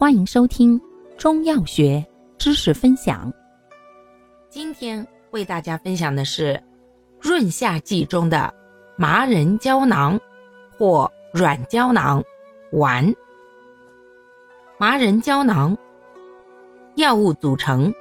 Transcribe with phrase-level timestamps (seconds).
[0.00, 0.80] 欢迎收听
[1.16, 2.06] 中药学
[2.38, 3.32] 知识分享。
[4.48, 6.62] 今天为大家分享的是
[7.20, 8.54] 润下剂中的
[8.96, 10.16] 麻仁胶囊
[10.70, 12.22] 或软胶囊
[12.70, 13.12] 丸。
[14.78, 15.76] 麻仁胶囊
[16.94, 17.92] 药物组成：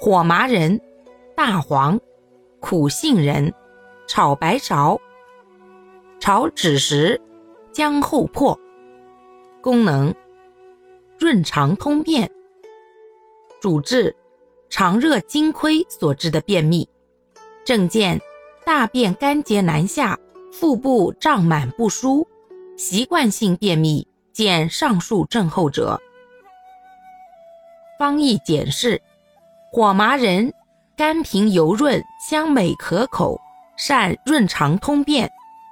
[0.00, 0.80] 火麻仁、
[1.36, 1.96] 大黄、
[2.58, 3.54] 苦杏仁、
[4.08, 4.98] 炒白芍、
[6.18, 7.20] 炒枳实、
[7.70, 8.58] 姜厚朴。
[9.62, 10.12] 功能。
[11.18, 12.30] 润肠通便，
[13.60, 14.14] 主治
[14.68, 16.86] 肠热津亏所致的便秘。
[17.64, 18.20] 症见
[18.66, 20.18] 大便干结难下，
[20.52, 22.28] 腹部胀满不舒，
[22.76, 25.98] 习惯性便秘，见上述症候者。
[27.98, 29.00] 方义简释：
[29.72, 30.52] 火麻仁
[30.96, 33.40] 甘平油润，香美可口，
[33.78, 35.30] 善润肠通便，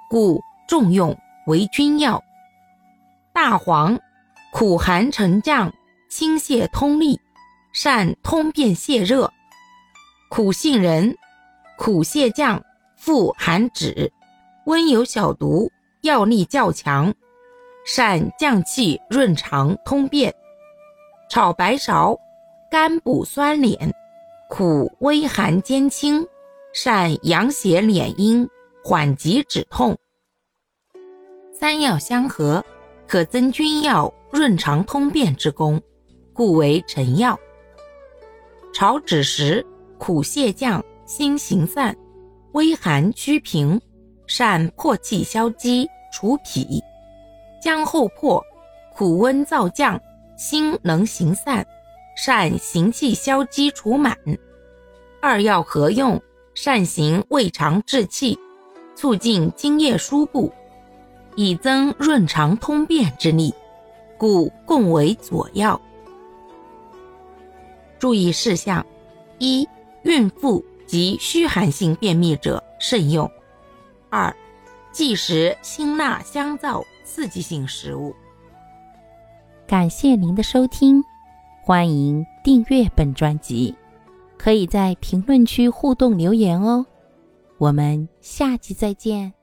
[0.09, 2.23] 故重用为君药。
[3.31, 3.99] 大黄。
[4.51, 5.73] 苦寒沉降，
[6.09, 7.19] 清泻通利，
[7.73, 9.31] 善通便泻热。
[10.29, 11.15] 苦杏仁，
[11.77, 12.63] 苦泻降，
[12.95, 14.11] 富寒止，
[14.65, 15.69] 温有小毒，
[16.01, 17.13] 药力较强，
[17.85, 20.33] 善降气润肠通便。
[21.29, 22.17] 炒白芍，
[22.71, 23.91] 甘补酸敛，
[24.49, 26.25] 苦微寒兼清，
[26.73, 28.47] 善养血敛阴，
[28.83, 29.97] 缓急止痛。
[31.57, 32.63] 三药相合，
[33.07, 34.13] 可增君药。
[34.31, 35.81] 润肠通便之功，
[36.33, 37.39] 故为臣药。
[38.73, 39.65] 炒枳实，
[39.97, 41.95] 苦泻降，辛行散，
[42.51, 43.79] 微寒祛平，
[44.27, 46.81] 善破气消积，除痞。
[47.61, 48.43] 姜厚破，
[48.93, 49.97] 苦温燥降，
[50.37, 51.65] 辛能行散，
[52.17, 54.17] 善行气消积，除满。
[55.21, 56.21] 二药合用，
[56.53, 58.37] 善行胃肠治气，
[58.95, 60.51] 促进津液输布，
[61.35, 63.53] 以增润肠通便之力。
[64.17, 65.79] 故共为佐药。
[67.99, 68.85] 注意事项：
[69.39, 69.67] 一、
[70.03, 73.27] 孕妇及虚寒性便秘者慎用；
[74.09, 74.33] 二、
[74.93, 78.15] 忌食辛辣香燥刺激性食物。
[79.67, 81.03] 感谢您的收听，
[81.61, 83.75] 欢迎订阅本专辑，
[84.37, 86.85] 可以在评论区互动留言哦。
[87.57, 89.34] 我们下期再见。